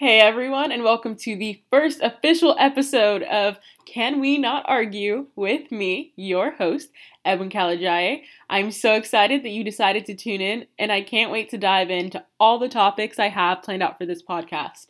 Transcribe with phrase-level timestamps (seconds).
[0.00, 5.70] Hey everyone, and welcome to the first official episode of Can We Not Argue with
[5.70, 6.88] me, your host,
[7.22, 8.22] Edwin Kalajaye.
[8.48, 11.90] I'm so excited that you decided to tune in, and I can't wait to dive
[11.90, 14.86] into all the topics I have planned out for this podcast.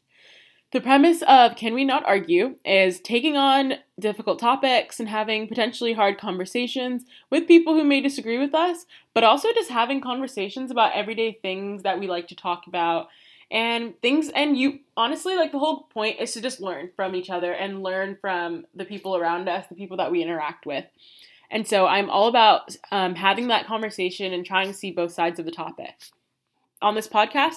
[0.70, 5.94] The premise of Can We Not Argue is taking on difficult topics and having potentially
[5.94, 10.94] hard conversations with people who may disagree with us, but also just having conversations about
[10.94, 13.08] everyday things that we like to talk about
[13.50, 17.30] and things and you honestly like the whole point is to just learn from each
[17.30, 20.84] other and learn from the people around us the people that we interact with.
[21.50, 25.38] And so i'm all about um, having that conversation and trying to see both sides
[25.38, 25.94] of the topic.
[26.82, 27.56] On this podcast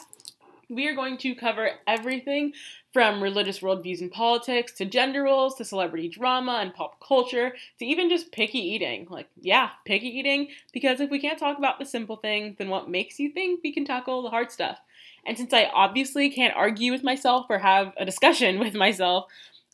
[0.76, 2.54] we are going to cover everything
[2.92, 7.86] from religious worldviews and politics to gender roles to celebrity drama and pop culture to
[7.86, 9.08] even just picky eating.
[9.10, 12.90] Like, yeah, picky eating, because if we can't talk about the simple things, then what
[12.90, 14.80] makes you think we can tackle the hard stuff?
[15.26, 19.26] And since I obviously can't argue with myself or have a discussion with myself,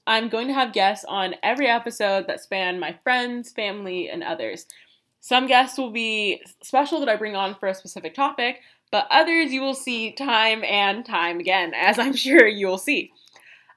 [0.08, 4.66] I'm going to have guests on every episode that span my friends, family, and others.
[5.20, 9.52] Some guests will be special that I bring on for a specific topic, but others
[9.52, 13.12] you will see time and time again, as I'm sure you will see.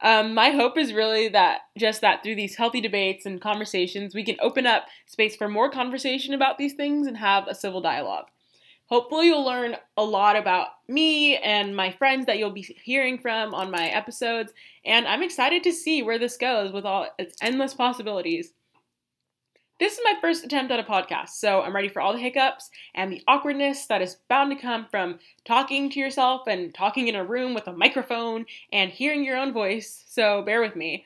[0.02, 4.24] Um, my hope is really that just that through these healthy debates and conversations, we
[4.24, 8.26] can open up space for more conversation about these things and have a civil dialogue.
[8.86, 13.54] Hopefully, you'll learn a lot about me and my friends that you'll be hearing from
[13.54, 14.52] on my episodes,
[14.84, 18.52] and I'm excited to see where this goes with all its endless possibilities.
[19.82, 22.70] This is my first attempt at a podcast, so I'm ready for all the hiccups
[22.94, 27.16] and the awkwardness that is bound to come from talking to yourself and talking in
[27.16, 31.04] a room with a microphone and hearing your own voice, so bear with me.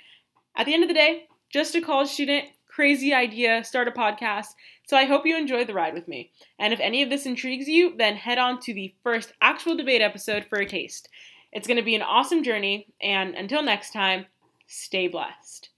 [0.57, 4.49] At the end of the day, just a college student crazy idea, start a podcast.
[4.87, 6.31] So I hope you enjoy the ride with me.
[6.59, 10.03] And if any of this intrigues you, then head on to the first actual debate
[10.03, 11.09] episode for a taste.
[11.51, 14.27] It's going to be an awesome journey, and until next time,
[14.67, 15.71] stay blessed.